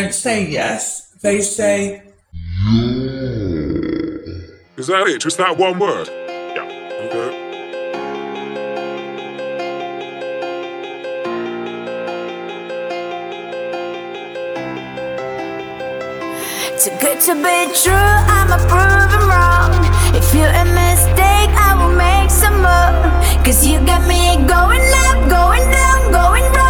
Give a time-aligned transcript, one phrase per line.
[0.00, 2.02] don't say yes, they say
[4.76, 5.20] Is that it?
[5.20, 6.08] Just that one word?
[6.08, 6.64] Yeah.
[7.04, 7.30] Okay.
[16.78, 19.72] Too good to be true, I'ma prove him wrong.
[20.16, 23.44] If you're a mistake, I will make some more.
[23.44, 26.69] Cause you got me going up, going down, going wrong.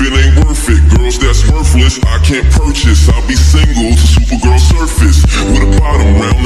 [0.00, 3.08] It ain't worth it, girls that's worthless, I can't purchase.
[3.08, 6.37] I'll be single to Supergirl surface with a bottom round.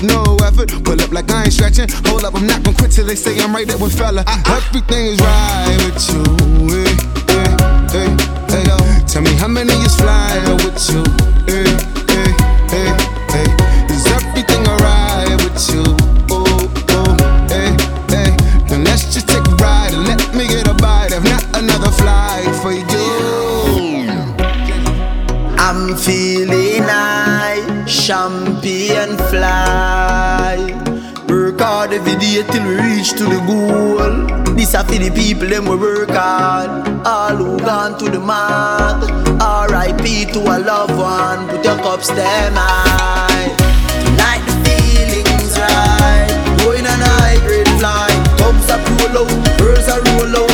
[0.00, 1.88] With no effort, pull up like I ain't stretching.
[2.06, 4.24] Hold up, I'm not gonna quit till they say I'm right there with fella.
[4.26, 6.22] I, Everything is right with you.
[7.26, 7.50] Hey,
[7.90, 8.08] hey,
[8.48, 9.04] hey, hey.
[9.06, 11.02] Tell me how many is flying with you.
[11.46, 11.87] Hey, hey,
[31.98, 34.54] every day till we reach to the goal.
[34.54, 36.70] This a for the people them we work hard.
[37.04, 39.02] All who gone to the mark.
[39.40, 40.26] R.I.P.
[40.32, 41.48] to a loved one.
[41.48, 43.48] Put your cups them high.
[44.04, 46.30] Tonight the feelings right.
[46.62, 48.18] Going on a high grade flight.
[48.38, 50.47] Tubs are roll out, birds are roll out.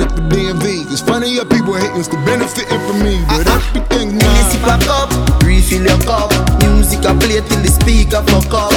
[0.00, 0.90] It for DMV.
[0.90, 3.20] It's funny how people hating, still benefiting from me.
[3.28, 4.52] But everything This nice.
[4.52, 6.32] sip a refill your cup.
[6.64, 8.72] Music I play till the speaker fuck up.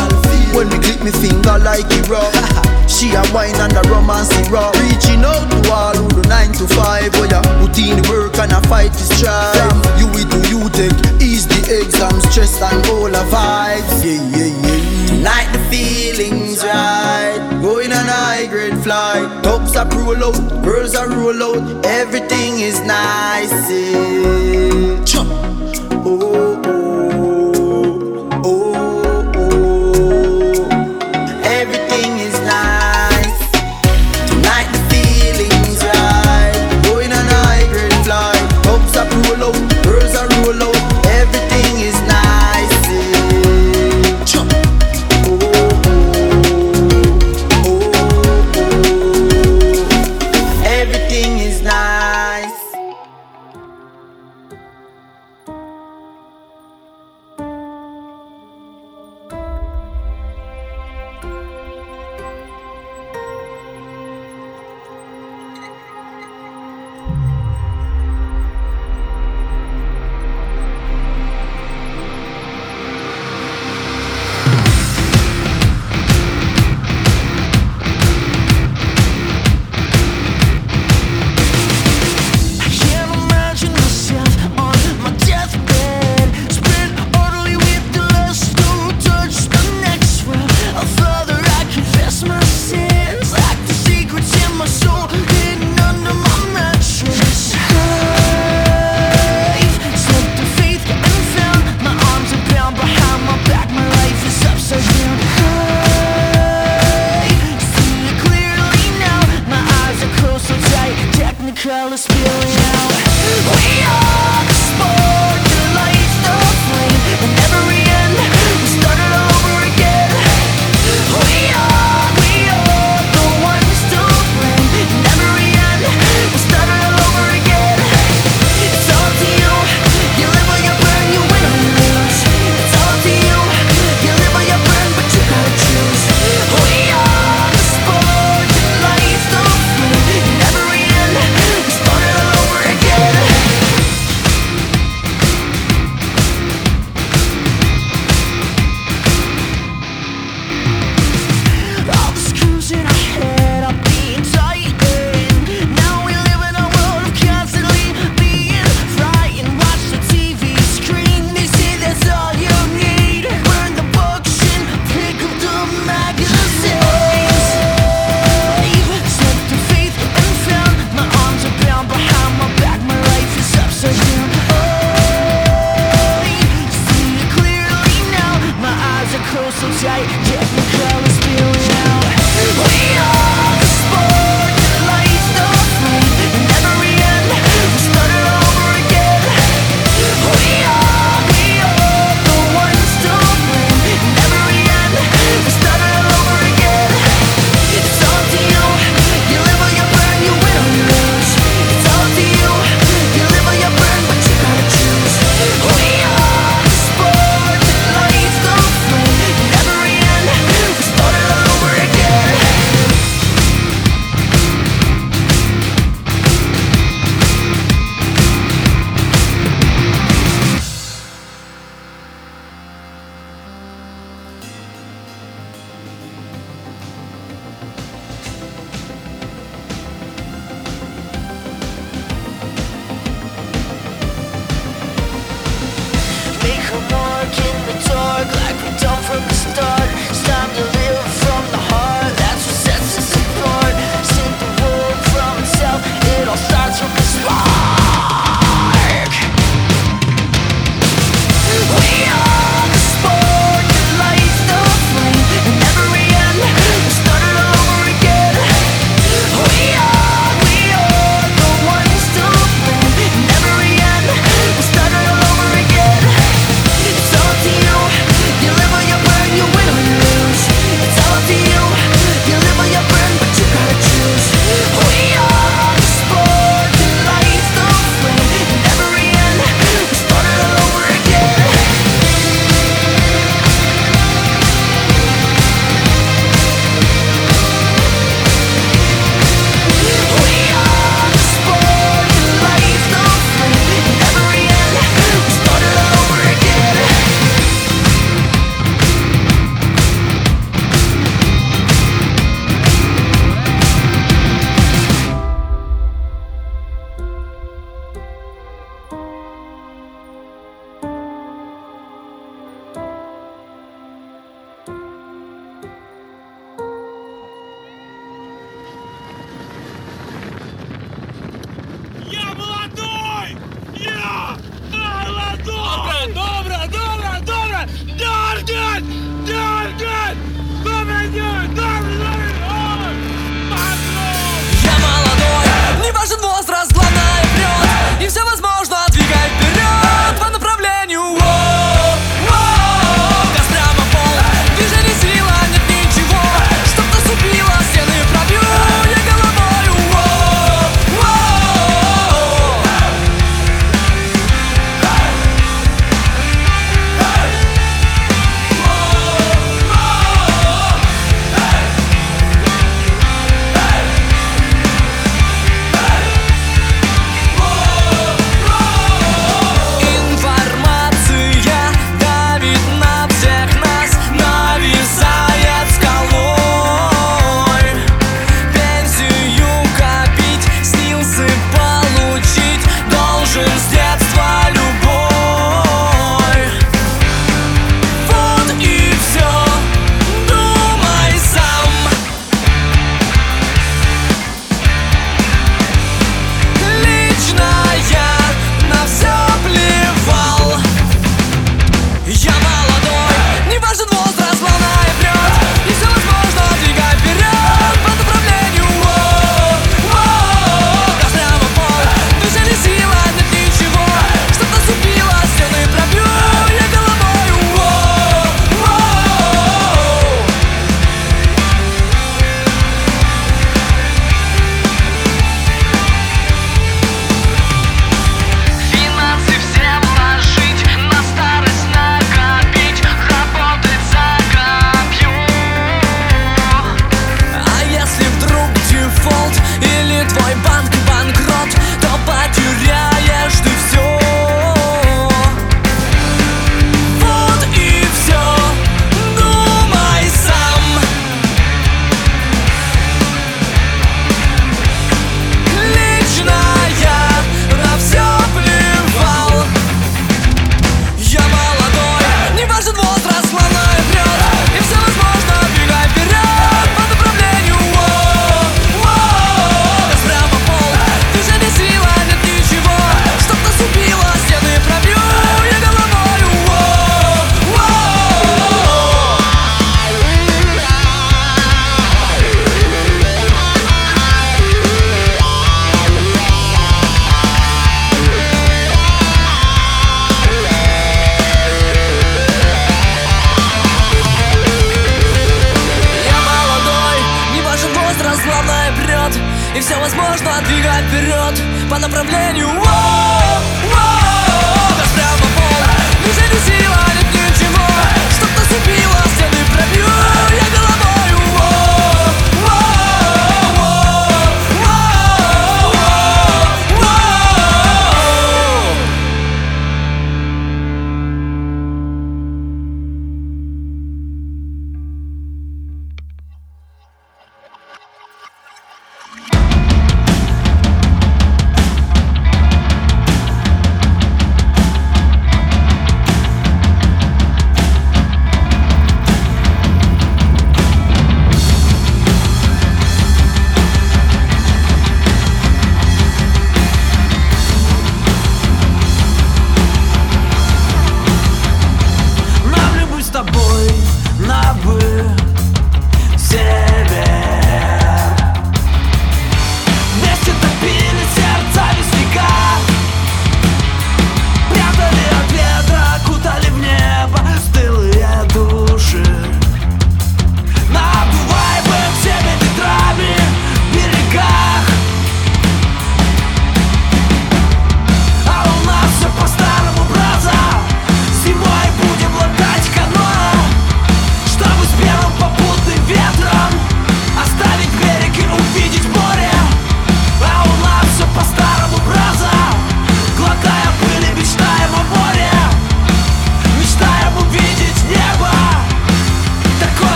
[0.56, 2.34] When me click me finger like it rock.
[2.94, 4.76] She a wine and a romance rock.
[4.76, 7.12] Reaching out to all who do nine to five.
[7.16, 9.56] Oh yeah, put in the work and a fight is strive.
[9.98, 14.04] You it do you take, ease the exam stress and all the vibes.
[14.04, 15.08] Yeah yeah yeah.
[15.08, 17.40] Tonight the feelings right.
[17.62, 19.43] Going on high grade flight.
[19.74, 21.84] Tops are roll out, birds are roll out.
[21.86, 23.52] Everything is nice.
[23.72, 24.04] eh.